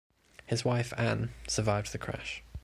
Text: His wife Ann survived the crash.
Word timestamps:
His 0.47 0.65
wife 0.65 0.93
Ann 0.97 1.29
survived 1.47 1.91
the 1.91 1.99
crash. 1.99 2.41